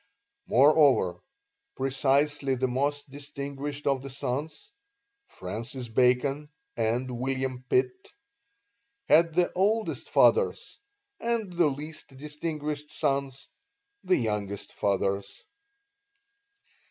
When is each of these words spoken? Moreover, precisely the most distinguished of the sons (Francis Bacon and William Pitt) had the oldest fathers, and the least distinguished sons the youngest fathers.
Moreover, 0.47 1.21
precisely 1.75 2.55
the 2.55 2.67
most 2.67 3.11
distinguished 3.11 3.85
of 3.85 4.01
the 4.01 4.09
sons 4.09 4.71
(Francis 5.27 5.89
Bacon 5.89 6.49
and 6.75 7.19
William 7.19 7.63
Pitt) 7.69 8.09
had 9.07 9.35
the 9.35 9.51
oldest 9.53 10.09
fathers, 10.09 10.79
and 11.19 11.53
the 11.53 11.67
least 11.67 12.17
distinguished 12.17 12.89
sons 12.89 13.47
the 14.03 14.17
youngest 14.17 14.73
fathers. 14.73 15.45